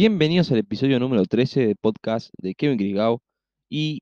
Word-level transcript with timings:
Bienvenidos 0.00 0.50
al 0.50 0.56
episodio 0.56 0.98
número 0.98 1.26
13 1.26 1.66
de 1.66 1.76
podcast 1.76 2.30
de 2.38 2.54
Kevin 2.54 2.78
Grigao. 2.78 3.20
Y 3.68 4.00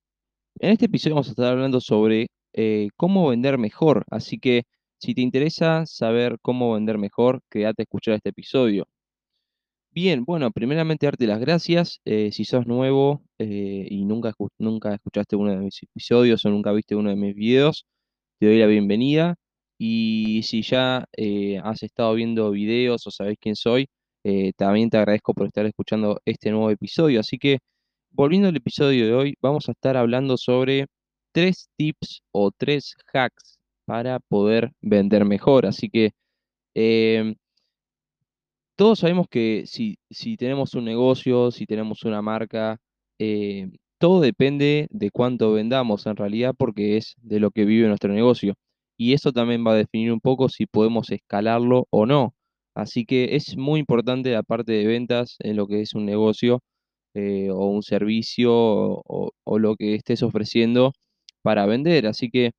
en 0.60 0.70
este 0.70 0.84
episodio 0.86 1.16
vamos 1.16 1.26
a 1.26 1.30
estar 1.30 1.46
hablando 1.46 1.80
sobre 1.80 2.28
eh, 2.52 2.90
cómo 2.96 3.28
vender 3.30 3.58
mejor. 3.58 4.04
Así 4.08 4.38
que 4.38 4.62
si 5.00 5.12
te 5.16 5.22
interesa 5.22 5.86
saber 5.86 6.38
cómo 6.40 6.74
vender 6.74 6.98
mejor, 6.98 7.40
quédate 7.50 7.82
a 7.82 7.84
escuchar 7.84 8.14
este 8.14 8.28
episodio. 8.28 8.86
Bien, 9.90 10.24
bueno, 10.24 10.52
primeramente 10.52 11.06
darte 11.06 11.26
las 11.26 11.40
gracias. 11.40 12.00
eh, 12.04 12.30
si 12.30 12.44
sos 12.44 12.64
nuevo 12.68 13.24
eh, 13.40 13.88
y 13.90 14.04
nunca, 14.04 14.32
nunca 14.58 14.94
escuchaste 14.94 15.34
uno 15.34 15.50
de 15.50 15.56
mis 15.56 15.82
episodios 15.82 16.44
o 16.44 16.50
nunca 16.50 16.70
viste 16.70 16.94
uno 16.94 17.10
de 17.10 17.16
mis 17.16 17.34
videos, 17.34 17.86
te 18.38 18.46
doy 18.46 18.58
la 18.58 18.66
bienvenida. 18.66 19.34
Y 19.78 20.42
si 20.44 20.62
ya 20.62 21.06
has 21.64 21.82
estado 21.82 22.14
viendo 22.14 22.52
videos 22.52 23.04
o 23.06 23.10
sabés 23.10 23.36
quién 23.40 23.56
soy, 23.56 23.88
eh, 24.24 24.52
también 24.56 24.90
te 24.90 24.98
agradezco 24.98 25.34
por 25.34 25.46
estar 25.46 25.66
escuchando 25.66 26.20
este 26.24 26.50
nuevo 26.50 26.70
episodio. 26.70 27.20
Así 27.20 27.38
que, 27.38 27.58
volviendo 28.10 28.48
al 28.48 28.56
episodio 28.56 29.06
de 29.06 29.14
hoy, 29.14 29.34
vamos 29.42 29.68
a 29.68 29.72
estar 29.72 29.96
hablando 29.96 30.36
sobre 30.36 30.86
tres 31.32 31.68
tips 31.76 32.22
o 32.32 32.50
tres 32.52 32.94
hacks 33.12 33.58
para 33.86 34.20
poder 34.20 34.72
vender 34.82 35.24
mejor. 35.24 35.66
Así 35.66 35.88
que... 35.90 36.12
em, 36.74 37.36
todos 38.76 39.00
sabemos 39.00 39.26
que 39.28 39.64
si, 39.66 39.98
si 40.10 40.36
tenemos 40.36 40.74
un 40.74 40.84
negocio, 40.84 41.50
si 41.50 41.66
tenemos 41.66 42.04
una 42.04 42.22
marca, 42.22 42.78
eh, 43.18 43.70
todo 43.98 44.20
depende 44.20 44.86
de 44.90 45.10
cuánto 45.10 45.52
vendamos 45.52 46.06
en 46.06 46.16
realidad 46.16 46.54
porque 46.56 46.96
es 46.96 47.14
de 47.18 47.40
lo 47.40 47.50
que 47.50 47.64
vive 47.64 47.88
nuestro 47.88 48.12
negocio. 48.12 48.54
Y 48.96 49.14
eso 49.14 49.32
también 49.32 49.64
va 49.66 49.72
a 49.72 49.76
definir 49.76 50.12
un 50.12 50.20
poco 50.20 50.48
si 50.48 50.66
podemos 50.66 51.10
escalarlo 51.10 51.86
o 51.90 52.06
no. 52.06 52.34
Así 52.78 53.04
que 53.06 53.36
es 53.36 53.56
muy 53.56 53.80
importante 53.80 54.30
la 54.30 54.44
parte 54.44 54.72
de 54.72 54.86
ventas 54.86 55.36
en 55.40 55.56
lo 55.56 55.66
que 55.66 55.80
es 55.82 55.94
un 55.94 56.06
negocio 56.06 56.62
eh, 57.14 57.50
o 57.50 57.66
un 57.68 57.82
servicio 57.82 58.52
o, 58.52 59.32
lo 59.58 59.76
que 59.76 59.96
estés 59.96 60.22
ofreciendo 60.22 60.92
para 61.42 61.66
vender. 61.66 62.06
Así 62.06 62.30
que 62.30 62.52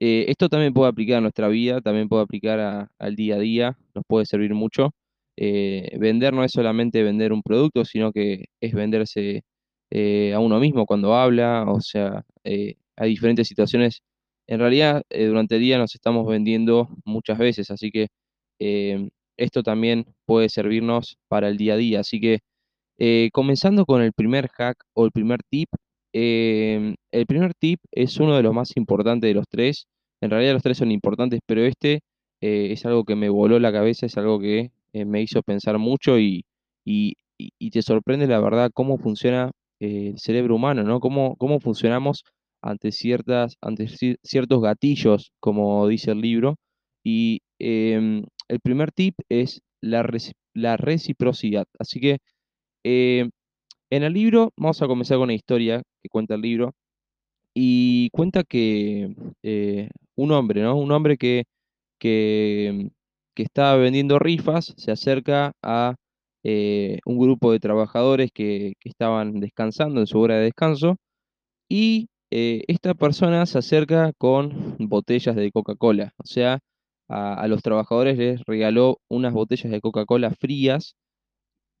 eh, 0.00 0.26
esto 0.28 0.48
también 0.48 0.74
puede 0.74 0.90
aplicar 0.90 1.18
a 1.18 1.20
nuestra 1.22 1.48
vida, 1.48 1.80
también 1.80 2.08
puede 2.08 2.24
aplicar 2.24 2.88
al 2.98 3.16
día 3.16 3.36
a 3.36 3.38
día, 3.40 3.78
nos 3.94 4.04
puede 4.08 4.26
servir 4.26 4.54
mucho. 4.54 4.94
Eh, 5.36 5.96
vender 5.98 6.34
no 6.34 6.44
es 6.44 6.52
solamente 6.52 7.02
vender 7.04 7.32
un 7.32 7.42
producto, 7.42 7.84
sino 7.84 8.12
que 8.12 8.46
es 8.60 8.74
venderse 8.74 9.44
a 10.34 10.38
uno 10.40 10.58
mismo 10.60 10.86
cuando 10.86 11.14
habla, 11.14 11.66
o 11.68 11.80
sea, 11.80 12.24
hay 12.44 13.10
diferentes 13.10 13.48
situaciones. 13.48 14.02
En 14.46 14.60
realidad, 14.60 15.02
durante 15.10 15.56
el 15.56 15.62
día 15.62 15.78
nos 15.78 15.94
estamos 15.94 16.26
vendiendo 16.26 16.88
muchas 17.04 17.38
veces, 17.38 17.70
así 17.70 17.90
que 17.92 18.08
esto 19.42 19.62
también 19.62 20.06
puede 20.26 20.48
servirnos 20.48 21.16
para 21.28 21.48
el 21.48 21.56
día 21.58 21.74
a 21.74 21.76
día. 21.76 22.00
Así 22.00 22.20
que 22.20 22.40
eh, 22.98 23.30
comenzando 23.32 23.84
con 23.86 24.02
el 24.02 24.12
primer 24.12 24.48
hack 24.50 24.76
o 24.94 25.04
el 25.06 25.12
primer 25.12 25.40
tip, 25.50 25.68
em, 26.12 26.94
el 27.12 27.26
primer 27.26 27.54
tip 27.54 27.80
es 27.90 28.18
uno 28.18 28.36
de 28.36 28.42
los 28.42 28.54
más 28.54 28.76
importantes 28.76 29.28
de 29.28 29.34
los 29.34 29.46
tres. 29.48 29.86
En 30.20 30.30
realidad 30.30 30.54
los 30.54 30.62
tres 30.62 30.78
son 30.78 30.90
importantes, 30.92 31.40
pero 31.46 31.62
este 31.64 32.00
eh, 32.40 32.68
es 32.72 32.84
algo 32.86 33.04
que 33.04 33.16
me 33.16 33.28
voló 33.28 33.58
la 33.58 33.72
cabeza, 33.72 34.06
es 34.06 34.16
algo 34.16 34.38
que 34.40 34.70
eh, 34.92 35.04
me 35.04 35.22
hizo 35.22 35.42
pensar 35.42 35.78
mucho 35.78 36.18
y, 36.18 36.44
y- 36.84 37.14
y- 37.38 37.70
te 37.70 37.82
sorprende 37.82 38.26
la 38.26 38.40
verdad 38.40 38.70
cómo 38.74 38.98
funciona 38.98 39.50
el 39.80 40.18
cerebro 40.18 40.56
humano, 40.56 40.82
¿no? 40.84 41.00
Cómo, 41.00 41.36
cómo 41.36 41.58
funcionamos 41.60 42.24
ante 42.62 42.92
ciertas, 42.92 43.56
ante 43.60 43.84
ci- 43.86 44.16
ciertos 44.22 44.60
gatillos, 44.62 45.32
como 45.40 45.86
dice 45.88 46.12
el 46.12 46.20
libro. 46.20 46.56
Y 47.04 47.40
em, 47.62 48.24
el 48.48 48.60
primer 48.60 48.92
tip 48.92 49.14
es 49.28 49.62
la, 49.80 50.02
reci- 50.04 50.34
la 50.54 50.76
reciprocidad. 50.76 51.66
Así 51.78 52.00
que 52.00 52.18
eh, 52.84 53.30
en 53.90 54.02
el 54.04 54.14
libro, 54.14 54.52
vamos 54.56 54.82
a 54.82 54.88
comenzar 54.88 55.18
con 55.18 55.24
una 55.24 55.34
historia 55.34 55.82
que 56.02 56.08
cuenta 56.10 56.34
el 56.34 56.42
libro, 56.42 56.74
y 57.54 58.10
cuenta 58.10 58.44
que 58.44 59.14
eh, 59.42 59.90
un 60.16 60.32
hombre, 60.32 60.62
¿no? 60.62 60.76
Un 60.78 60.92
hombre 60.92 61.16
que, 61.18 61.44
que, 61.98 62.90
estaba 63.36 63.76
vendiendo 63.76 64.18
rifas 64.18 64.74
se 64.78 64.92
acerca 64.92 65.52
a 65.62 65.96
eh, 66.44 67.00
un 67.06 67.18
grupo 67.18 67.52
de 67.52 67.60
trabajadores 67.60 68.30
que, 68.32 68.74
estaban 68.84 69.40
descansando 69.40 70.00
en 70.00 70.06
su 70.06 70.20
hora 70.20 70.36
de 70.36 70.44
descanso, 70.44 70.96
y 71.68 72.08
esta 72.30 72.94
persona 72.94 73.46
se 73.46 73.58
acerca 73.58 74.12
con 74.18 74.76
botellas 74.78 75.36
de 75.36 75.52
Coca-Cola, 75.52 76.14
o 76.18 76.26
sea, 76.26 76.60
a, 77.08 77.46
los 77.48 77.62
trabajadores 77.62 78.16
les 78.18 78.42
regaló 78.46 78.98
unas 79.08 79.32
botellas 79.32 79.70
de 79.70 79.80
Coca-Cola 79.80 80.30
frías 80.30 80.96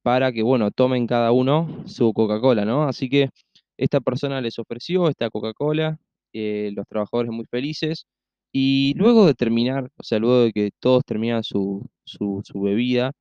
para 0.02 0.32
que, 0.32 0.42
bueno, 0.42 0.70
tomen 0.70 1.06
cada 1.06 1.32
uno 1.32 1.84
su 1.86 2.12
Coca-Cola, 2.12 2.64
¿no? 2.64 2.84
Así 2.84 3.08
que 3.08 3.30
esta 3.78 4.00
persona 4.00 4.40
les 4.40 4.58
ofreció 4.58 5.08
esta 5.08 5.30
Coca-Cola, 5.30 5.98
eh, 6.32 6.72
los 6.74 6.86
trabajadores 6.88 7.32
muy 7.32 7.46
felices, 7.46 8.06
y 8.52 8.94
luego 8.96 9.26
de 9.26 9.34
terminar, 9.34 9.90
o 9.96 10.02
sea, 10.02 10.18
luego 10.18 10.40
de 10.44 10.52
que 10.52 10.70
todos 10.80 11.04
terminan 11.04 11.42
su, 11.44 11.88
su, 12.04 12.42
bebida, 12.54 13.12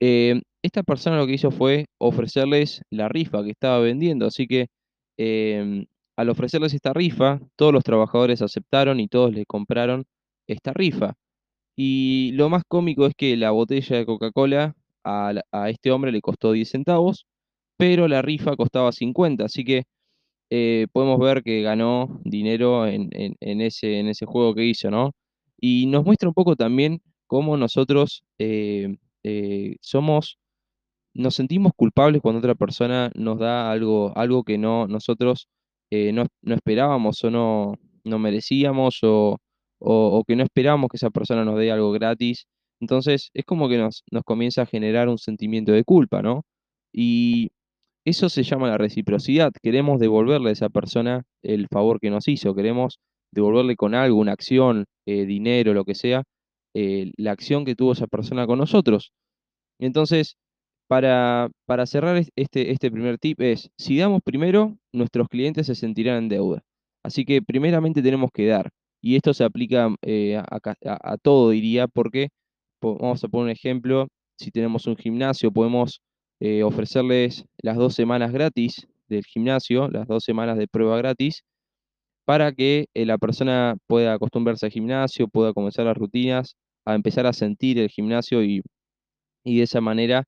eh, 0.00 0.40
esta 0.62 0.82
persona 0.82 1.16
lo 1.18 1.26
que 1.26 1.34
hizo 1.34 1.50
fue 1.50 1.86
ofrecerles 1.98 2.82
la 2.90 3.08
rifa 3.08 3.42
que 3.44 3.50
estaba 3.50 3.78
vendiendo, 3.80 4.26
así 4.26 4.46
que 4.46 4.68
em, 5.18 5.86
al 6.16 6.28
ofrecerles 6.30 6.74
esta 6.74 6.92
rifa, 6.92 7.40
todos 7.56 7.72
los 7.72 7.84
trabajadores 7.84 8.42
aceptaron 8.42 9.00
y 9.00 9.08
todos 9.08 9.32
le 9.32 9.46
compraron 9.46 10.04
esta 10.48 10.72
rifa. 10.72 11.14
Y 11.78 12.32
lo 12.34 12.50
más 12.50 12.64
cómico 12.68 13.06
es 13.06 13.14
que 13.16 13.36
la 13.38 13.52
botella 13.52 13.98
de 13.98 14.06
Coca-Cola 14.06 14.74
a, 15.04 15.32
a 15.52 15.70
este 15.70 15.92
hombre 15.92 16.12
le 16.12 16.20
costó 16.22 16.52
10 16.52 16.70
centavos, 16.70 17.26
pero 17.78 18.08
la 18.08 18.22
rifa 18.22 18.56
costaba 18.56 18.92
50, 18.92 19.44
así 19.46 19.64
que 19.64 19.84
eh, 20.50 20.86
podemos 20.92 21.18
ver 21.20 21.42
que 21.42 21.62
ganó 21.62 22.20
dinero 22.24 22.86
en, 22.86 23.10
en- 23.12 23.60
ese, 23.62 24.00
en 24.00 24.08
ese 24.08 24.26
juego 24.26 24.54
que 24.54 24.64
hizo, 24.66 24.90
¿no? 24.90 25.12
Y 25.60 25.86
nos 25.86 26.04
muestra 26.04 26.28
un 26.28 26.34
poco 26.34 26.56
también 26.56 27.02
cómo 27.26 27.56
nosotros 27.56 28.24
eh, 28.38 28.96
eh, 29.24 29.76
somos 29.82 30.38
nos 31.14 31.34
sentimos 31.34 31.72
culpables 31.76 32.22
cuando 32.22 32.38
otra 32.40 32.54
persona 32.54 33.10
nos 33.14 33.38
da 33.38 33.70
algo, 33.72 34.12
algo 34.16 34.44
que 34.44 34.58
no, 34.58 34.86
nosotros 34.86 35.48
no, 35.90 36.26
no 36.42 36.54
esperábamos 36.54 37.22
o 37.24 37.30
no, 37.30 37.74
no 38.04 38.18
merecíamos 38.18 38.98
o, 39.02 39.38
o- 39.80 40.24
que 40.26 40.36
no 40.36 40.44
esperábamos 40.44 40.88
que 40.90 40.96
esa 40.98 41.10
persona 41.10 41.44
nos 41.44 41.58
dé 41.58 41.70
algo 41.72 41.92
gratis. 41.92 42.46
Entonces 42.80 43.30
es 43.34 43.44
como 43.44 43.68
que 43.68 43.78
nos, 43.78 44.04
nos 44.10 44.22
comienza 44.24 44.62
a 44.62 44.66
generar 44.66 45.08
un 45.08 45.18
sentimiento 45.18 45.72
de 45.72 45.84
culpa, 45.84 46.22
¿no? 46.22 46.44
Y 46.92 47.50
eso 48.06 48.28
se 48.28 48.42
llama 48.42 48.68
la 48.68 48.78
reciprocidad. 48.78 49.52
Queremos 49.62 50.00
devolverle 50.00 50.50
a 50.50 50.52
esa 50.52 50.68
persona 50.70 51.24
el 51.42 51.68
favor 51.68 52.00
que 52.00 52.10
nos 52.10 52.28
hizo, 52.28 52.54
queremos 52.54 52.98
devolverle 53.32 53.76
con 53.76 53.94
algo, 53.94 54.18
una 54.20 54.32
acción, 54.32 54.86
eh, 55.06 55.26
dinero, 55.26 55.74
lo 55.74 55.84
que 55.84 55.94
sea, 55.94 56.22
eh, 56.74 57.12
la 57.16 57.32
acción 57.32 57.64
que 57.64 57.74
tuvo 57.76 57.92
esa 57.92 58.06
persona 58.06 58.46
con 58.46 58.58
nosotros. 58.58 59.12
Entonces, 59.80 60.36
para, 60.88 61.50
para 61.66 61.86
cerrar 61.86 62.16
es- 62.16 62.30
este, 62.36 62.72
este 62.72 62.90
primer 62.90 63.18
tip 63.18 63.40
es, 63.40 63.70
si 63.78 63.98
damos 63.98 64.22
primero, 64.24 64.76
nuestros 64.92 65.28
clientes 65.28 65.66
se 65.66 65.74
sentirán 65.74 66.24
en 66.24 66.28
deuda. 66.30 66.62
Así 67.04 67.24
que 67.24 67.42
primeramente 67.42 68.02
tenemos 68.02 68.30
que 68.32 68.46
dar. 68.46 68.70
Y 69.00 69.16
esto 69.16 69.34
se 69.34 69.44
aplica 69.44 69.94
eh, 70.02 70.36
a, 70.36 71.16
todo, 71.18 71.50
diría, 71.50 71.86
porque 71.88 72.28
po- 72.80 72.96
vamos 72.98 73.22
a 73.24 73.28
poner 73.28 73.44
un 73.46 73.50
ejemplo, 73.50 74.08
si 74.38 74.50
tenemos 74.50 74.86
un 74.86 74.96
gimnasio, 74.96 75.52
podemos 75.52 76.00
eh, 76.40 76.62
ofrecerles 76.62 77.44
las 77.62 77.76
dos 77.76 77.94
semanas 77.94 78.32
gratis 78.32 78.86
del 79.08 79.24
gimnasio, 79.24 79.88
las 79.88 80.06
dos 80.08 80.24
semanas 80.24 80.58
de 80.58 80.68
prueba 80.68 80.98
gratis, 80.98 81.42
para 82.24 82.52
que 82.52 82.86
eh, 82.94 83.06
la 83.06 83.18
persona 83.18 83.76
pueda 83.86 84.14
acostumbrarse 84.14 84.66
al 84.66 84.72
gimnasio, 84.72 85.28
pueda 85.28 85.52
comenzar 85.54 85.86
las 85.86 85.96
rutinas, 85.96 86.56
a 86.86 86.94
empezar 86.94 87.26
a 87.26 87.32
sentir 87.32 87.78
el 87.78 87.88
gimnasio 87.90 88.42
y 88.44 88.62
y 89.44 89.58
de 89.58 89.62
esa 89.64 89.80
manera, 89.80 90.24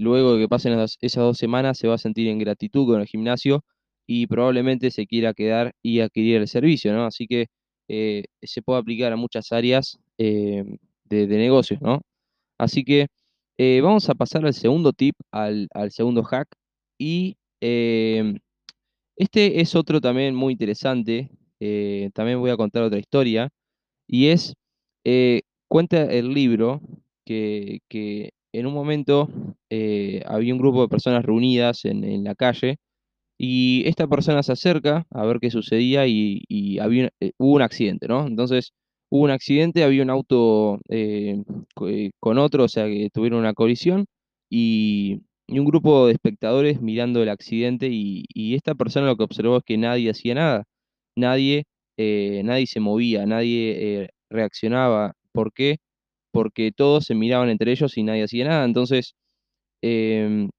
luego 0.00 0.34
de 0.34 0.42
que 0.42 0.48
pasen 0.48 0.72
esas, 0.74 0.96
esas 1.00 1.24
dos 1.24 1.38
semanas, 1.38 1.78
se 1.78 1.88
va 1.88 1.94
a 1.94 1.98
sentir 1.98 2.28
en 2.28 2.38
gratitud 2.38 2.86
con 2.86 3.00
el 3.00 3.06
gimnasio 3.06 3.64
y 4.06 4.26
probablemente 4.26 4.90
se 4.90 5.06
quiera 5.06 5.34
quedar 5.34 5.72
y 5.82 6.00
adquirir 6.00 6.36
el 6.36 6.48
servicio, 6.48 6.92
¿no? 6.92 7.06
Así 7.06 7.26
que 7.26 7.46
eh, 7.88 8.24
se 8.42 8.62
puede 8.62 8.80
aplicar 8.80 9.12
a 9.12 9.16
muchas 9.16 9.52
áreas 9.52 9.98
eh, 10.18 10.64
de, 11.04 11.26
negocios, 11.26 11.80
¿no? 11.82 12.02
Así 12.58 12.84
que 12.84 13.08
eh, 13.58 13.80
vamos 13.82 14.08
a 14.08 14.14
pasar 14.14 14.46
al 14.46 14.54
segundo 14.54 14.92
tip, 14.92 15.16
al, 15.32 15.68
segundo 15.90 16.22
hack, 16.24 16.48
y 16.98 17.36
este 17.60 19.60
es 19.60 19.74
otro 19.74 20.00
también 20.00 20.34
muy 20.34 20.52
interesante. 20.52 21.30
también 22.14 22.40
voy 22.40 22.50
a 22.50 22.56
contar 22.56 22.82
otra 22.82 22.98
historia 22.98 23.48
y 24.06 24.28
es, 24.28 24.54
cuenta 25.68 26.04
el 26.04 26.34
libro 26.34 26.80
que, 27.24 27.80
en 28.52 28.66
un 28.66 28.74
momento 28.74 29.28
había 30.26 30.54
un 30.54 30.58
grupo 30.58 30.82
de 30.82 30.88
personas 30.88 31.24
reunidas 31.24 31.84
en 31.84 32.24
la 32.24 32.34
calle 32.34 32.78
y 33.38 33.82
esta 33.86 34.06
persona 34.06 34.42
se 34.42 34.52
acerca 34.52 35.06
a 35.10 35.24
ver 35.24 35.40
qué 35.40 35.50
sucedía 35.50 36.06
y, 36.06 36.78
había, 36.80 37.10
eh, 37.20 37.32
hubo 37.38 37.54
un 37.54 37.62
accidente, 37.62 38.08
¿no? 38.08 38.26
Entonces 38.26 38.72
hubo 39.10 39.24
un 39.24 39.30
accidente, 39.30 39.84
había 39.84 40.02
un 40.02 40.10
auto 40.10 40.78
eh, 40.88 41.42
eh, 41.86 42.10
con 42.20 42.38
otro, 42.38 42.64
o 42.64 42.68
sea 42.68 42.86
que 42.86 43.10
tuvieron 43.12 43.40
una 43.40 43.54
colisión 43.54 44.06
y, 44.50 45.22
y 45.46 45.58
un 45.58 45.66
grupo 45.66 46.06
de 46.06 46.12
espectadores 46.14 46.80
mirando 46.80 47.22
el 47.22 47.28
accidente 47.28 47.88
y, 47.90 48.24
y 48.34 48.54
esta 48.54 48.74
persona 48.74 49.06
lo 49.06 49.16
que 49.16 49.24
observó 49.24 49.58
es 49.58 49.64
que 49.64 49.78
nadie 49.78 50.10
hacía 50.10 50.34
nada, 50.34 50.64
nadie, 51.16 51.64
nadie 51.98 52.66
se 52.66 52.80
movía, 52.80 53.26
nadie 53.26 54.10
reaccionaba. 54.30 55.14
¿Por 55.32 55.52
qué? 55.52 55.78
Porque 56.32 56.72
todos 56.72 57.04
se 57.06 57.14
miraban 57.14 57.50
entre 57.50 57.72
ellos 57.72 57.96
y 57.98 58.04
nadie 58.04 58.24
hacía 58.24 58.46
nada. 58.46 58.64
Entonces, 58.66 59.14
em, 59.82 60.50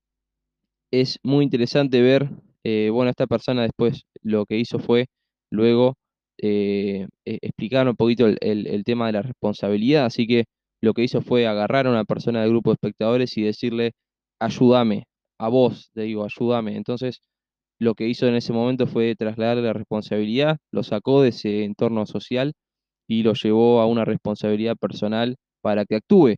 es 0.91 1.19
muy 1.23 1.43
interesante 1.43 2.01
ver, 2.01 2.29
eh, 2.65 2.89
bueno, 2.91 3.11
esta 3.11 3.27
persona 3.27 3.61
después 3.63 4.05
lo 4.23 4.45
que 4.47 4.57
hizo 4.57 4.79
fue 4.79 5.07
luego 5.51 5.95
eh, 6.39 7.07
e- 7.25 7.39
explicar 7.41 7.87
un 7.87 7.95
poquito 7.95 8.27
el, 8.27 8.83
tema 8.85 9.07
de 9.07 9.13
la 9.13 9.21
responsabilidad, 9.21 10.05
así 10.05 10.27
que 10.27 10.45
lo 10.81 10.93
que 10.93 11.03
hizo 11.03 11.21
fue 11.21 11.47
agarrar 11.47 11.87
a 11.87 11.91
una 11.91 12.05
persona 12.05 12.41
del 12.41 12.49
grupo 12.51 12.71
de 12.71 12.75
espectadores 12.75 13.37
y 13.37 13.43
decirle, 13.43 13.93
ayúdame, 14.39 15.05
a 15.39 15.49
vos, 15.49 15.91
te 15.93 16.03
digo, 16.03 16.25
ayúdame. 16.25 16.75
Entonces, 16.77 17.21
lo 17.79 17.95
que 17.95 18.07
hizo 18.07 18.27
en 18.27 18.35
ese 18.35 18.53
momento 18.53 18.87
fue 18.87 19.15
trasladarle 19.15 19.63
la 19.63 19.73
responsabilidad, 19.73 20.57
lo 20.71 20.83
sacó 20.83 21.21
de 21.21 21.29
ese 21.29 21.65
entorno 21.65 22.05
social 22.07 22.53
y 23.07 23.23
lo 23.23 23.33
llevó 23.33 23.81
a 23.81 23.87
una 23.87 24.05
responsabilidad 24.05 24.77
personal 24.77 25.37
para 25.61 25.85
que 25.85 25.95
actúe. 25.97 26.35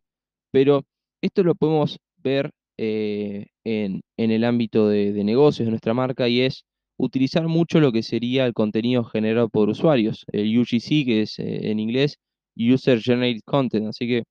Pero 0.52 0.84
esto 1.22 1.42
lo 1.44 1.54
podemos 1.54 1.98
ver 2.18 2.50
eh, 2.78 3.46
en, 3.68 4.02
el 4.16 4.44
ámbito 4.44 4.88
de, 4.88 5.12
de 5.12 5.24
negocios 5.24 5.66
de 5.66 5.70
nuestra 5.70 5.94
marca 5.94 6.28
y 6.28 6.40
es 6.40 6.64
utilizar 6.98 7.46
mucho 7.48 7.80
lo 7.80 7.92
que 7.92 8.02
sería 8.02 8.44
el 8.46 8.54
contenido 8.54 9.04
generado 9.04 9.48
por 9.48 9.68
usuarios, 9.68 10.24
el 10.32 10.58
UGC, 10.58 11.04
que 11.06 11.22
es 11.22 11.38
eh, 11.38 11.70
en 11.70 11.80
inglés 11.80 12.18
User 12.56 13.00
Generated 13.00 13.42
Content. 13.44 13.88
Así 13.88 14.06
que 14.08 14.24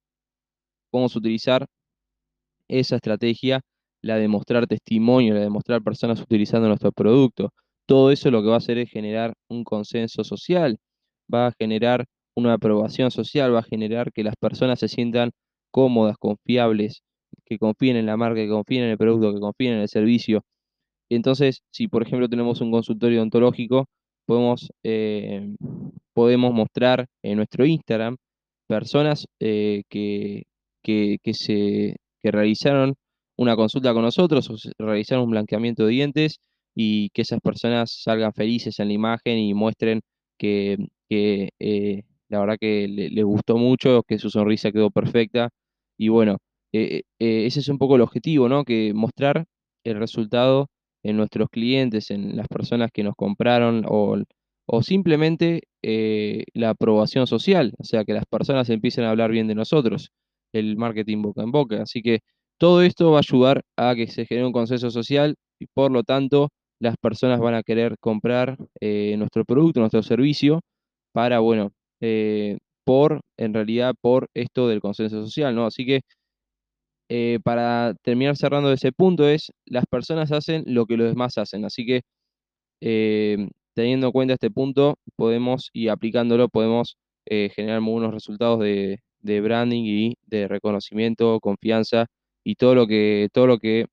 podemos 0.91 1.15
utilizar 1.15 1.65
esa 2.67 2.97
estrategia, 2.97 3.61
la 4.01 4.17
de 4.17 4.27
mostrar 4.27 4.67
testimonio, 4.67 5.33
la 5.33 5.41
de 5.41 5.49
mostrar 5.49 5.81
personas 5.81 6.21
utilizando 6.21 6.67
nuestro 6.67 6.91
producto. 6.91 7.51
Todo 7.85 8.11
eso 8.11 8.31
lo 8.31 8.41
que 8.41 8.49
va 8.49 8.55
a 8.55 8.57
hacer 8.59 8.77
es 8.77 8.89
generar 8.91 9.33
un 9.49 9.63
consenso 9.63 10.23
social, 10.23 10.77
va 11.33 11.47
a 11.47 11.53
generar 11.57 12.05
una 12.35 12.53
aprobación 12.53 13.11
social, 13.11 13.53
va 13.55 13.59
a 13.59 13.63
generar 13.63 14.11
que 14.11 14.23
las 14.23 14.35
personas 14.35 14.79
se 14.79 14.89
sientan 14.89 15.31
cómodas, 15.71 16.17
confiables, 16.17 17.01
que 17.45 17.57
confíen 17.59 17.97
en 17.97 18.05
la 18.07 18.17
marca, 18.17 18.35
que 18.41 18.49
confíen 18.49 18.83
en 18.85 18.89
el 18.91 18.97
producto, 18.97 19.33
que 19.33 19.39
confíen 19.39 19.73
en 19.75 19.79
el 19.81 19.89
servicio. 19.89 20.43
Entonces, 21.09 21.61
si 21.71 21.87
por 21.87 22.03
ejemplo 22.03 22.29
tenemos 22.29 22.61
un 22.61 22.71
consultorio 22.71 23.19
odontológico, 23.19 23.85
podemos, 24.25 24.69
eh, 24.83 25.55
podemos 26.13 26.53
mostrar 26.53 27.07
en 27.23 27.37
nuestro 27.37 27.65
Instagram 27.65 28.17
personas 28.67 29.25
eh, 29.39 29.83
que, 29.89 30.43
que, 30.83 31.17
que 31.23 31.33
se, 31.33 31.95
que 32.21 32.31
realizaron 32.31 32.95
una 33.37 33.55
consulta 33.55 33.93
con 33.93 34.01
nosotros 34.03 34.49
o 34.49 34.55
realizaron 34.79 35.25
un 35.25 35.31
blanqueamiento 35.31 35.85
de 35.85 35.91
dientes 35.91 36.39
y 36.75 37.09
que 37.11 37.21
esas 37.23 37.39
personas 37.41 37.91
salgan 38.03 38.33
felices 38.33 38.79
en 38.79 38.87
la 38.89 38.93
imagen 38.93 39.37
y 39.39 39.53
muestren 39.53 40.01
que, 40.37 40.77
que, 41.09 41.49
eh, 41.59 42.03
la 42.29 42.39
verdad 42.39 42.57
que 42.59 42.87
le- 42.87 43.09
les 43.09 43.23
gustó 43.25 43.57
mucho, 43.57 44.03
que 44.07 44.19
su 44.19 44.29
sonrisa 44.29 44.71
quedó 44.71 44.91
perfecta. 44.91 45.49
Y 45.97 46.09
bueno, 46.09 46.37
eh, 46.73 47.03
eh, 47.19 47.45
ese 47.45 47.59
es 47.61 47.69
un 47.69 47.77
poco 47.77 47.95
el 47.95 48.01
objetivo, 48.01 48.49
¿no? 48.49 48.63
Que 48.63 48.93
mostrar 48.93 49.45
el 49.85 49.97
resultado 49.99 50.67
en 51.03 51.17
nuestros 51.17 51.49
clientes, 51.49 52.11
en 52.11 52.35
las 52.35 52.47
personas 52.47 52.91
que 52.93 53.03
nos 53.03 53.15
compraron 53.15 53.85
o, 53.87 54.17
o 54.67 54.83
simplemente 54.83 55.61
eh, 55.83 56.43
la 56.53 56.71
aprobación 56.71 57.27
social, 57.27 57.73
o 57.77 57.83
sea, 57.83 58.03
que 58.05 58.13
las 58.13 58.25
personas 58.25 58.69
empiecen 58.69 59.05
a 59.05 59.11
hablar 59.11 59.31
bien 59.31 59.47
de 59.47 59.55
nosotros, 59.55 60.09
el 60.53 60.77
marketing 60.77 61.21
boca 61.21 61.43
en 61.43 61.51
boca. 61.51 61.81
Así 61.81 62.01
que 62.01 62.19
todo 62.59 62.81
esto 62.83 63.11
va 63.11 63.17
a 63.19 63.21
ayudar 63.21 63.61
a 63.77 63.95
que 63.95 64.07
se 64.07 64.25
genere 64.25 64.47
un 64.47 64.53
consenso 64.53 64.91
social 64.91 65.35
y 65.59 65.67
por 65.73 65.91
lo 65.91 66.03
tanto 66.03 66.49
las 66.79 66.95
personas 66.97 67.39
van 67.39 67.55
a 67.55 67.63
querer 67.63 67.95
comprar 67.99 68.57
eh, 68.81 69.15
nuestro 69.17 69.45
producto, 69.45 69.79
nuestro 69.79 70.03
servicio, 70.03 70.61
para, 71.13 71.39
bueno, 71.39 71.71
por, 72.85 73.21
en 73.37 73.53
realidad, 73.53 73.93
por 74.01 74.29
esto 74.33 74.67
del 74.69 74.79
consenso 74.81 75.23
social, 75.25 75.53
¿no? 75.55 75.65
Así 75.65 75.85
que 75.85 76.01
eh, 77.09 77.39
para 77.43 77.93
terminar 78.03 78.35
cerrando 78.37 78.71
ese 78.71 78.91
punto 78.91 79.27
es, 79.29 79.51
las 79.65 79.85
personas 79.85 80.31
hacen 80.31 80.63
lo 80.67 80.85
que 80.85 80.97
los 80.97 81.09
demás 81.09 81.37
hacen, 81.37 81.63
así 81.65 81.85
que 81.85 82.01
eh, 82.81 83.49
teniendo 83.73 84.07
en 84.07 84.11
cuenta 84.13 84.33
este 84.35 84.51
punto, 84.51 84.97
podemos, 85.15 85.69
y 85.73 85.89
aplicándolo, 85.89 86.49
podemos 86.49 86.97
eh, 87.25 87.49
generar 87.55 87.81
muy 87.81 87.93
buenos 87.93 88.13
resultados 88.13 88.59
de, 88.59 88.99
branding 89.21 89.83
y 89.85 90.15
de 90.25 90.47
reconocimiento, 90.47 91.39
confianza 91.41 92.07
y 92.43 92.55
todo 92.55 92.75
lo 92.75 92.87
que, 92.87 93.29
todo 93.33 93.47
lo 93.47 93.59
que 93.59 93.87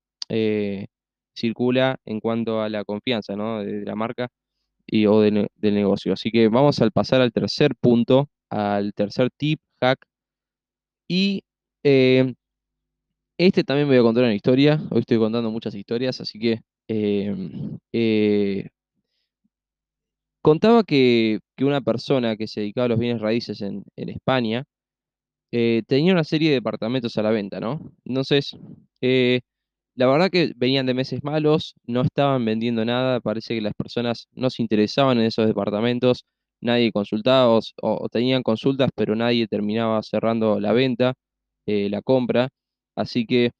circula 1.35 1.97
en 2.05 2.19
cuanto 2.19 2.61
a 2.61 2.69
la 2.69 2.83
confianza, 2.85 3.35
¿no? 3.35 3.63
de, 3.63 3.85
la 3.85 3.95
marca 3.95 4.29
y, 4.87 5.05
o 5.07 5.21
del 5.21 5.49
negocio. 5.61 6.13
Así 6.13 6.31
que 6.31 6.47
vamos 6.49 6.81
a 6.81 6.89
pasar 6.91 7.21
al 7.21 7.33
tercer 7.33 7.75
punto, 7.75 8.29
al 8.49 8.93
tercer 8.93 9.29
tip, 9.37 9.59
hack, 9.81 9.99
y 11.07 11.43
este 13.37 13.63
también 13.63 13.87
voy 13.87 13.97
a 13.97 14.01
contar 14.01 14.23
una 14.23 14.33
historia. 14.35 14.81
Hoy 14.91 15.01
estoy 15.01 15.17
contando 15.17 15.51
muchas 15.51 15.75
historias, 15.75 16.21
así 16.21 16.39
que 16.39 16.61
em, 16.87 17.77
eh, 17.93 18.67
contaba 20.41 20.83
que, 20.83 21.39
una 21.59 21.81
persona 21.81 22.35
que 22.37 22.47
se 22.47 22.61
dedicaba 22.61 22.85
a 22.85 22.89
los 22.89 22.99
bienes 22.99 23.21
raíces 23.21 23.61
en, 23.61 23.83
España 23.95 24.65
eh, 25.51 25.83
tenía 25.87 26.13
una 26.13 26.23
serie 26.25 26.49
de 26.49 26.55
departamentos 26.55 27.17
a 27.17 27.23
la 27.23 27.31
venta, 27.31 27.59
¿no? 27.59 27.91
Entonces, 28.05 28.57
eh, 29.01 29.41
la 29.95 30.07
verdad 30.07 30.29
que 30.31 30.53
venían 30.57 30.85
de 30.87 30.93
meses 30.95 31.23
malos, 31.23 31.75
no 31.87 32.01
estaban 32.03 32.45
vendiendo 32.45 32.85
nada, 32.85 33.21
parece 33.21 33.55
que 33.55 33.61
las 33.61 33.73
personas 33.75 34.27
no 34.33 34.49
se 34.49 34.63
interesaban 34.63 35.19
en 35.19 35.25
esos 35.25 35.47
departamentos, 35.47 36.25
nadie 36.61 36.91
consultaba 36.91 37.49
o, 37.57 37.61
o 37.81 38.09
tenían 38.09 38.43
consultas, 38.43 38.91
pero 38.95 39.15
nadie 39.15 39.47
terminaba 39.47 40.01
cerrando 40.03 40.59
la 40.59 40.73
venta, 40.73 41.15
la 41.67 42.01
compra. 42.01 42.49
Así 42.95 43.25
que 43.25 43.51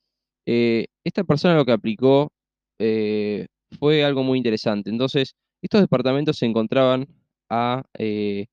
eh, 0.47 0.87
esta 1.05 1.23
persona 1.23 1.55
lo 1.55 1.65
que 1.65 1.73
aplicó 1.73 2.31
eh, 2.79 3.47
fue 3.79 4.03
algo 4.05 4.23
muy 4.23 4.37
interesante. 4.39 4.89
Entonces, 4.89 5.35
estos 5.61 5.81
departamentos 5.81 6.37
se 6.37 6.45
encontraban 6.47 7.07
eh, 7.99 8.47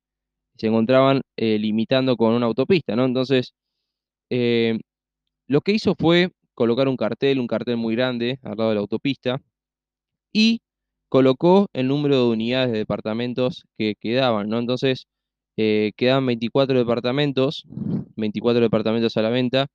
se 0.56 0.67
encontraban 0.69 1.23
limitando 1.37 2.17
con 2.17 2.34
una 2.34 2.46
autopista, 2.46 2.96
¿no? 2.96 3.05
Entonces, 3.06 3.55
lo 5.49 5.61
que 5.61 5.73
hizo 5.73 5.94
fue 5.99 6.31
colocar 6.55 6.88
un 6.88 6.96
cartel, 6.96 7.40
un 7.40 7.46
cartel 7.46 7.76
muy 7.76 7.94
grande 7.96 8.38
al 8.43 8.56
lado 8.56 8.70
de 8.70 8.75
la 8.76 8.81
autopista, 8.82 9.40
y 10.33 10.61
colocó 11.09 11.68
el 11.75 11.88
número 11.88 12.16
de 12.16 12.33
unidades 12.33 12.73
de 12.73 12.78
departamentos 12.78 13.64
que 13.78 13.95
quedaban, 14.00 14.49
¿no? 14.49 14.59
Entonces, 14.59 15.06
quedaban 15.56 16.26
24 16.26 16.78
departamentos, 16.78 17.64
24 18.16 18.62
departamentos 18.62 19.16
a 19.16 19.23
la 19.23 19.30
venta, 19.30 19.68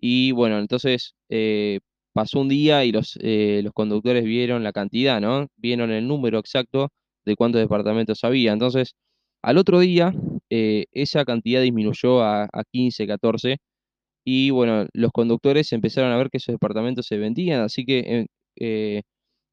y 0.00 0.32
bueno, 0.32 0.58
entonces 0.58 1.14
eh, 1.28 1.80
pasó 2.12 2.40
un 2.40 2.48
día 2.48 2.84
y 2.84 2.92
los, 2.92 3.18
eh, 3.22 3.60
los 3.64 3.72
conductores 3.72 4.24
vieron 4.24 4.62
la 4.64 4.72
cantidad, 4.72 5.20
¿no? 5.20 5.48
Vieron 5.56 5.90
el 5.90 6.06
número 6.08 6.38
exacto 6.38 6.90
de 7.24 7.36
cuántos 7.36 7.60
departamentos 7.60 8.24
había. 8.24 8.52
Entonces, 8.52 8.94
al 9.42 9.58
otro 9.58 9.80
día, 9.80 10.12
eh, 10.50 10.86
esa 10.92 11.24
cantidad 11.24 11.62
disminuyó 11.62 12.22
a, 12.22 12.44
a 12.44 12.64
15, 12.72 13.06
14 13.06 13.58
y 14.24 14.50
bueno, 14.50 14.86
los 14.94 15.12
conductores 15.12 15.72
empezaron 15.72 16.12
a 16.12 16.16
ver 16.18 16.30
que 16.30 16.38
esos 16.38 16.54
departamentos 16.54 17.06
se 17.06 17.18
vendían, 17.18 17.60
así 17.62 17.84
que 17.86 18.26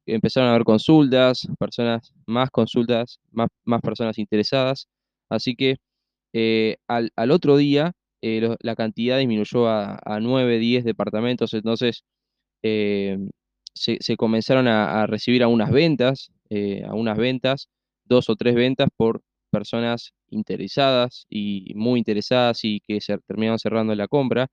empezaron 0.06 0.48
a 0.48 0.52
haber 0.54 0.64
consultas, 0.64 1.46
personas, 1.58 2.12
más 2.26 2.50
consultas, 2.50 3.18
más, 3.32 3.48
más 3.64 3.80
personas 3.80 4.18
interesadas. 4.18 4.88
Así 5.28 5.54
que 5.56 5.76
al, 6.88 7.10
al 7.16 7.30
otro 7.30 7.56
día 7.56 7.92
eh, 8.24 8.56
la 8.60 8.76
cantidad 8.76 9.18
disminuyó 9.18 9.68
a, 9.68 9.98
a 10.04 10.20
9, 10.20 10.58
10 10.58 10.84
departamentos, 10.84 11.54
entonces 11.54 12.04
eh, 12.62 13.18
se, 13.74 13.98
comenzaron 14.16 14.68
a, 14.68 15.02
a 15.02 15.06
recibir 15.06 15.42
algunas 15.42 15.70
ventas, 15.70 16.30
eh, 16.50 16.82
algunas 16.86 17.18
ventas, 17.18 17.68
dos 18.04 18.28
o 18.30 18.36
tres 18.36 18.54
ventas 18.54 18.88
por 18.96 19.22
personas 19.50 20.12
interesadas 20.30 21.26
y 21.30 21.72
muy 21.76 21.98
interesadas 22.00 22.64
y 22.64 22.80
que 22.80 23.00
se 23.00 23.18
terminaron 23.18 23.58
cerrando 23.58 23.94
la 23.94 24.08
compra. 24.08 24.48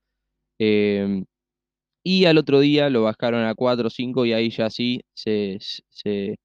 Em, 0.59 1.25
y 2.03 2.25
al 2.25 2.37
otro 2.37 2.59
día 2.59 2.89
lo 2.89 3.03
bajaron 3.03 3.43
a 3.45 3.55
4 3.55 3.87
o 3.87 3.89
5 3.89 4.25
y 4.25 4.33
ahí 4.33 4.49
ya 4.51 4.69
sí, 4.69 5.01
se, 5.13 5.57
se- 5.89 6.35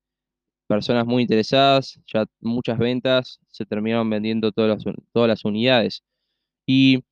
personas 0.69 1.07
muy 1.07 1.23
interesadas, 1.23 2.01
ya 2.13 2.27
muchas 2.41 2.79
ventas, 2.79 3.41
se 3.51 3.65
terminaron 3.67 4.11
vendiendo 4.11 4.53
todas 4.53 4.85
las, 4.85 4.95
todas 5.13 5.29
las 5.29 5.45
unidades. 5.45 6.03
Y 6.67 7.05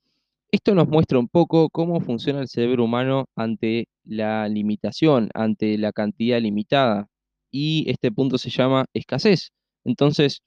esto 0.54 0.75
nos 0.75 0.88
muestra 0.88 1.18
un 1.18 1.28
poco 1.28 1.68
cómo 1.70 2.00
funciona 2.00 2.40
el 2.40 2.49
cerebro 2.49 2.84
humano 2.84 3.26
ante 3.37 3.88
la 4.04 4.49
limitación, 4.49 5.30
ante 5.34 5.76
la 5.78 5.92
cantidad 5.92 6.40
limitada. 6.40 7.08
Y 7.52 7.90
este 7.90 8.12
punto 8.12 8.38
se 8.38 8.50
llama 8.50 8.87
escasez. 8.94 9.50
Entonces, 9.84 10.42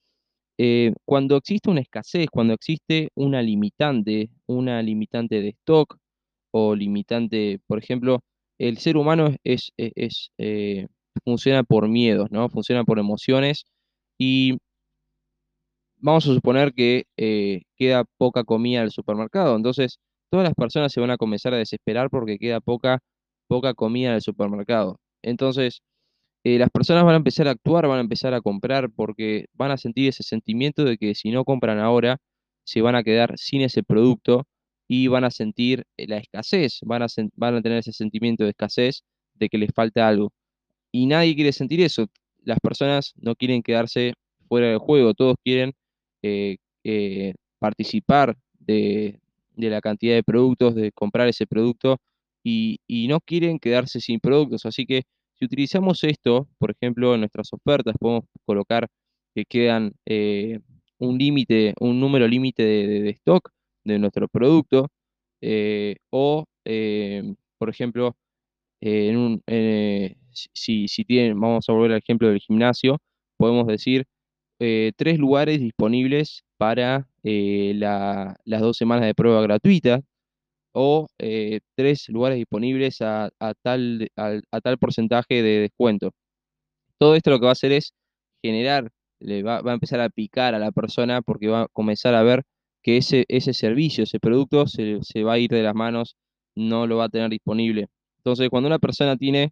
eh, 0.57 0.93
cuando 1.05 1.37
existe 1.37 1.69
una 1.69 1.81
escasez, 1.81 2.27
cuando 2.31 2.53
existe 2.53 3.09
una 3.15 3.41
limitante, 3.41 4.29
una 4.47 4.81
limitante 4.81 5.41
de 5.41 5.49
stock 5.49 5.97
o 6.51 6.75
limitante, 6.75 7.59
por 7.67 7.79
ejemplo, 7.79 8.21
el 8.59 8.77
ser 8.79 8.97
humano 8.97 9.35
es, 9.43 9.71
eh, 9.77 10.87
funciona 11.25 11.63
por 11.63 11.89
miedos, 11.89 12.31
¿no? 12.31 12.49
Funciona 12.49 12.83
por 12.85 12.99
emociones 12.99 13.65
y 14.19 14.57
vamos 15.97 16.27
a 16.27 16.33
suponer 16.33 16.73
que 16.73 17.05
eh, 17.17 17.63
queda 17.75 18.05
poca 18.17 18.43
comida 18.43 18.79
en 18.79 18.85
el 18.85 18.91
supermercado, 18.91 19.55
entonces 19.55 19.99
todas 20.29 20.45
las 20.45 20.53
personas 20.55 20.91
se 20.93 21.01
van 21.01 21.11
a 21.11 21.17
comenzar 21.17 21.53
a 21.53 21.57
desesperar 21.57 22.09
porque 22.09 22.37
queda 22.39 22.59
poca, 22.61 22.99
poca 23.47 23.73
comida 23.73 24.09
en 24.09 24.15
el 24.15 24.21
supermercado. 24.21 24.99
Entonces, 25.21 25.81
eh, 26.43 26.59
las 26.59 26.69
personas 26.69 27.03
van 27.03 27.15
a 27.15 27.17
empezar 27.17 27.47
a 27.47 27.51
actuar, 27.51 27.87
van 27.87 27.99
a 27.99 28.01
empezar 28.01 28.33
a 28.33 28.41
comprar 28.41 28.89
porque 28.91 29.47
van 29.53 29.71
a 29.71 29.77
sentir 29.77 30.09
ese 30.09 30.23
sentimiento 30.23 30.83
de 30.85 30.97
que 30.97 31.15
si 31.15 31.31
no 31.31 31.43
compran 31.45 31.79
ahora, 31.79 32.17
se 32.63 32.81
van 32.81 32.95
a 32.95 33.03
quedar 33.03 33.33
sin 33.37 33.61
ese 33.61 33.83
producto 33.83 34.45
y 34.87 35.07
van 35.07 35.23
a 35.25 35.31
sentir 35.31 35.85
eh, 35.97 36.07
la 36.07 36.17
escasez, 36.17 36.79
van 36.83 37.03
a, 37.03 37.07
van 37.35 37.55
a 37.55 37.61
tener 37.61 37.79
ese 37.79 37.93
sentimiento 37.93 38.43
de 38.43 38.51
escasez, 38.51 39.03
de 39.35 39.49
que 39.49 39.57
les 39.57 39.71
falta 39.73 40.07
algo. 40.07 40.31
Y 40.91 41.07
nadie 41.07 41.35
quiere 41.35 41.53
sentir 41.53 41.81
eso. 41.81 42.07
Las 42.43 42.59
personas 42.59 43.13
no 43.17 43.35
quieren 43.35 43.63
quedarse 43.63 44.13
fuera 44.47 44.67
del 44.69 44.79
juego, 44.79 45.13
todos 45.13 45.35
quieren 45.43 45.73
eh, 46.23 46.57
eh, 46.83 47.33
participar 47.59 48.37
de, 48.59 49.19
la 49.55 49.81
cantidad 49.81 50.15
de 50.15 50.23
productos, 50.23 50.75
de 50.75 50.91
comprar 50.91 51.27
ese 51.27 51.47
producto 51.47 51.97
y, 52.43 52.79
no 53.09 53.19
quieren 53.21 53.59
quedarse 53.59 53.99
sin 54.01 54.19
productos. 54.19 54.65
Así 54.65 54.85
que 54.85 55.03
si 55.33 55.45
utilizamos 55.45 56.03
esto, 56.03 56.47
por 56.59 56.71
ejemplo, 56.71 57.13
en 57.13 57.21
nuestras 57.21 57.51
ofertas, 57.53 57.95
podemos 57.99 58.25
colocar 58.45 58.87
que 59.35 59.45
quedan 59.45 59.93
eh, 60.05 60.59
un 60.99 61.17
límite, 61.17 61.73
un 61.79 61.99
número 61.99 62.27
límite 62.27 62.63
de, 62.63 63.09
stock 63.11 63.49
de 63.83 63.99
nuestro 63.99 64.27
producto, 64.27 64.89
o, 66.11 66.45
por 67.57 67.69
ejemplo, 67.69 68.15
en 68.81 69.17
un, 69.17 69.43
si, 70.53 70.87
si 70.87 71.05
tienen, 71.05 71.39
vamos 71.39 71.67
a 71.69 71.73
volver 71.73 71.93
al 71.93 71.99
ejemplo 71.99 72.29
del 72.29 72.39
gimnasio, 72.39 72.99
podemos 73.37 73.67
decir 73.67 74.05
eh, 74.59 74.91
tres 74.97 75.19
lugares 75.19 75.59
disponibles 75.59 76.43
para 76.57 77.07
eh, 77.23 77.73
las 77.75 78.61
dos 78.61 78.77
semanas 78.77 79.05
de 79.05 79.13
prueba 79.15 79.41
gratuita 79.41 80.01
o 80.73 81.07
eh, 81.19 81.59
tres 81.75 82.09
lugares 82.09 82.37
disponibles 82.37 83.01
a, 83.01 83.29
tal, 83.63 84.09
a, 84.15 84.61
tal 84.61 84.77
porcentaje 84.79 85.41
de 85.43 85.59
descuento. 85.61 86.11
Todo 86.99 87.15
esto 87.15 87.31
lo 87.31 87.39
que 87.39 87.45
va 87.45 87.51
a 87.51 87.53
hacer 87.53 87.71
es 87.71 87.93
generar, 88.43 88.91
le 89.19 89.43
va, 89.43 89.59
a 89.59 89.73
empezar 89.73 89.99
a 90.01 90.09
picar 90.09 90.55
a 90.55 90.59
la 90.59 90.71
persona 90.71 91.21
porque 91.21 91.47
va 91.47 91.63
a 91.63 91.67
comenzar 91.73 92.15
a 92.15 92.23
ver 92.23 92.43
que 92.83 92.97
ese, 92.97 93.25
ese 93.27 93.53
servicio, 93.53 94.03
ese 94.05 94.19
producto 94.19 94.67
se, 94.67 94.99
se 95.03 95.23
va 95.23 95.33
a 95.33 95.39
ir 95.39 95.49
de 95.51 95.63
las 95.63 95.75
manos, 95.75 96.15
no 96.55 96.87
lo 96.87 96.97
va 96.97 97.05
a 97.05 97.09
tener 97.09 97.29
disponible. 97.29 97.87
Entonces, 98.19 98.49
cuando 98.49 98.67
una 98.67 98.79
persona 98.79 99.17
tiene 99.17 99.51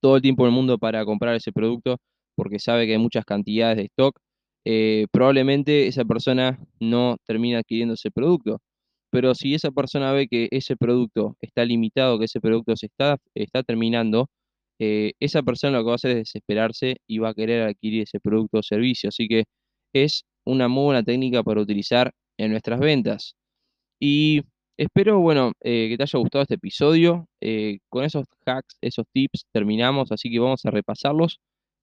todo 0.00 0.16
el 0.16 0.22
tiempo 0.22 0.44
del 0.44 0.52
mundo 0.52 0.78
para 0.78 1.04
comprar 1.04 1.34
ese 1.36 1.52
producto, 1.52 1.98
porque 2.40 2.58
sabe 2.58 2.86
que 2.86 2.92
hay 2.92 2.98
muchas 2.98 3.26
cantidades 3.26 3.76
de 3.76 3.84
stock, 3.84 4.18
eh, 4.64 5.06
probablemente 5.12 5.86
esa 5.88 6.06
persona 6.06 6.58
no 6.80 7.18
termina 7.26 7.58
adquiriendo 7.58 7.94
ese 7.94 8.10
producto. 8.10 8.60
Pero 9.10 9.34
si 9.34 9.54
esa 9.54 9.70
persona 9.72 10.12
ve 10.12 10.26
que 10.26 10.48
ese 10.50 10.74
producto 10.76 11.36
está 11.42 11.64
limitado, 11.66 12.18
que 12.18 12.24
ese 12.26 12.40
producto 12.40 12.74
se 12.76 12.86
está, 12.86 13.18
está 13.34 13.62
terminando, 13.62 14.28
eh, 14.78 15.12
esa 15.20 15.42
persona 15.42 15.78
lo 15.78 15.84
que 15.84 15.86
va 15.88 15.92
a 15.92 15.96
hacer 15.96 16.12
es 16.12 16.16
desesperarse 16.18 16.96
y 17.06 17.18
va 17.18 17.30
a 17.30 17.34
querer 17.34 17.62
adquirir 17.68 18.04
ese 18.04 18.20
producto 18.20 18.58
o 18.60 18.62
servicio. 18.62 19.08
Así 19.10 19.28
que 19.28 19.44
es 19.94 20.24
una 20.46 20.68
muy 20.68 20.84
buena 20.84 21.02
técnica 21.02 21.42
para 21.42 21.60
utilizar 21.60 22.12
en 22.38 22.52
nuestras 22.52 22.80
ventas. 22.80 23.34
Y 24.00 24.42
espero, 24.78 25.20
bueno, 25.20 25.52
eh, 25.62 25.88
que 25.90 25.96
te 25.98 26.04
haya 26.04 26.18
gustado 26.18 26.42
este 26.42 26.54
episodio. 26.56 27.26
con 27.90 28.04
esos 28.04 28.24
hacks, 28.46 28.76
esos 28.82 29.06
tips 29.12 29.44
terminamos, 29.52 30.12
así 30.12 30.30
que 30.30 30.38
vamos 30.38 30.64
a 30.64 30.70
repasarlos. 30.70 31.38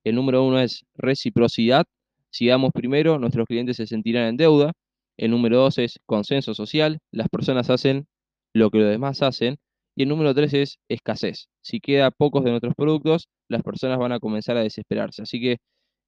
El 0.07 0.15
número 0.15 0.43
uno 0.45 0.59
es 0.59 0.85
reciprocidad. 0.95 1.85
Si 2.29 2.47
damos 2.47 2.71
primero, 2.73 3.19
nuestros 3.19 3.45
clientes 3.45 3.77
se 3.77 3.87
sentirán 3.87 4.27
en 4.29 4.37
deuda. 4.37 4.71
El 5.17 5.31
número 5.31 5.57
dos 5.57 5.77
es 5.79 5.99
consenso 6.05 6.53
social. 6.53 6.99
Las 7.11 7.27
personas 7.29 7.69
hacen 7.69 8.07
lo 8.53 8.69
que 8.71 8.79
los 8.79 8.89
demás 8.89 9.21
hacen. 9.21 9.57
Y 9.95 10.03
el 10.03 10.09
número 10.09 10.33
tres 10.33 10.53
es 10.53 10.79
escasez. 10.89 11.47
Si 11.61 11.79
queda 11.81 12.11
pocos 12.11 12.43
de 12.45 12.51
nuestros 12.51 12.73
productos, 12.75 13.27
las 13.49 13.63
personas 13.63 13.97
van 13.97 14.13
a 14.13 14.19
comenzar 14.19 14.55
a 14.57 14.61
desesperarse. 14.63 15.23
Así 15.23 15.41
que 15.41 15.57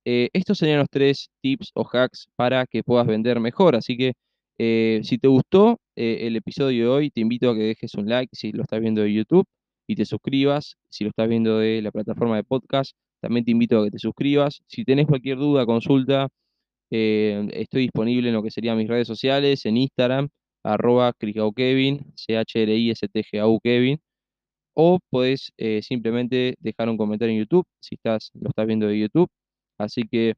eh, 0.06 0.29
estos 0.34 0.60
serían 0.60 0.79
los 0.79 0.89
tres 0.89 1.29
tips 1.41 1.72
o 1.74 1.84
hacks 1.91 2.29
para 2.36 2.65
que 2.68 2.84
puedas 2.84 3.08
vender 3.08 3.39
mejor. 3.39 3.75
Así 3.75 3.98
que 3.98 4.13
eh, 4.60 5.01
si 5.03 5.18
te 5.18 5.27
gustó 5.27 5.79
eh, 5.96 6.20
el 6.27 6.36
episodio 6.38 6.86
de 6.86 6.89
hoy, 6.89 7.10
te 7.12 7.22
invito 7.22 7.50
a 7.50 7.56
que 7.56 7.63
dejes 7.63 7.96
un 7.96 8.08
like 8.08 8.36
si 8.36 8.51
lo 8.51 8.63
estás 8.63 8.79
viendo 8.79 9.01
de 9.01 9.13
YouTube 9.13 9.46
y 9.88 9.96
te 9.96 10.06
suscribas 10.06 10.77
si 10.89 11.03
lo 11.03 11.10
estás 11.10 11.27
viendo 11.27 11.58
de 11.60 11.82
la 11.82 11.91
plataforma 11.91 12.36
de 12.38 12.44
podcast 12.44 12.94
también 13.22 13.46
te 13.46 13.52
invito 13.52 13.80
a 13.80 13.86
que 13.86 13.92
te 13.92 14.00
suscribas. 14.00 14.62
Si 14.68 14.84
tenés 14.86 15.08
cualquier 15.08 15.38
duda, 15.38 15.66
consulta, 15.66 16.30
eh, 16.92 17.48
estoy 17.54 17.84
disponible 17.84 18.30
en 18.30 18.36
lo 18.36 18.44
que 18.44 18.52
serían 18.52 18.78
mis 18.78 18.88
redes 18.88 19.08
sociales, 19.08 19.66
en 19.66 19.78
Instagram, 19.78 20.30
arroba 20.64 21.14
Kevin, 21.56 22.14
C-H-R-I-S-T-G-A-U 22.16 23.60
Kevin, 23.62 24.00
o 24.74 25.00
podés 25.10 25.52
eh, 25.58 25.82
simplemente 25.84 26.56
dejar 26.60 26.90
un 26.90 26.98
comentario 26.98 27.34
en 27.34 27.40
YouTube, 27.42 27.66
si 27.80 27.96
estás, 27.96 28.32
lo 28.34 28.50
estás 28.50 28.68
viendo 28.68 28.88
de 28.88 29.00
YouTube. 29.00 29.30
Así 29.78 30.04
que 30.10 30.36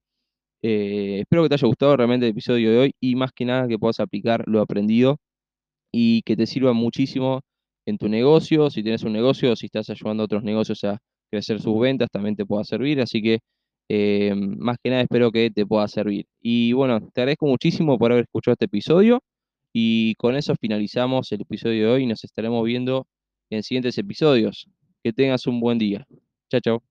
eh, 0.63 1.19
espero 1.21 1.43
que 1.43 1.49
te 1.49 1.55
haya 1.55 1.67
gustado 1.67 1.97
realmente 1.97 2.25
el 2.27 2.31
episodio 2.31 2.71
de 2.71 2.79
hoy 2.79 2.95
y 2.99 3.15
más 3.15 3.31
que 3.33 3.45
nada 3.45 3.67
que 3.67 3.79
puedas 3.79 3.99
aplicar 3.99 4.43
lo 4.47 4.61
aprendido 4.61 5.17
y 5.91 6.21
que 6.23 6.35
te 6.37 6.47
sirva 6.47 6.73
muchísimo 6.73 7.41
en 7.85 7.97
tu 7.97 8.09
negocio, 8.09 8.69
si 8.69 8.83
tienes 8.83 9.03
un 9.03 9.13
negocio, 9.13 9.55
si 9.55 9.67
estás 9.67 9.89
ayudando 9.89 10.23
a 10.23 10.25
otros 10.25 10.43
negocios 10.43 10.83
a 10.83 10.99
crecer 11.31 11.61
sus 11.61 11.79
ventas, 11.79 12.09
también 12.11 12.35
te 12.35 12.45
pueda 12.45 12.63
servir. 12.63 13.01
Así 13.01 13.21
que 13.21 13.39
eh, 13.89 14.33
más 14.35 14.77
que 14.83 14.89
nada 14.89 15.03
espero 15.03 15.31
que 15.31 15.51
te 15.51 15.65
pueda 15.65 15.87
servir. 15.87 16.25
Y 16.41 16.73
bueno, 16.73 17.01
te 17.13 17.21
agradezco 17.21 17.47
muchísimo 17.47 17.97
por 17.97 18.11
haber 18.11 18.25
escuchado 18.25 18.53
este 18.53 18.65
episodio. 18.65 19.21
Y 19.73 20.15
con 20.15 20.35
eso 20.35 20.55
finalizamos 20.59 21.31
el 21.31 21.41
episodio 21.41 21.87
de 21.87 21.91
hoy 21.93 22.03
y 22.03 22.07
nos 22.07 22.23
estaremos 22.23 22.63
viendo 22.65 23.07
en 23.49 23.63
siguientes 23.63 23.97
episodios. 23.97 24.67
Que 25.03 25.13
tengas 25.13 25.47
un 25.47 25.59
buen 25.59 25.77
día. 25.79 26.05
Chao, 26.49 26.61
chao. 26.61 26.90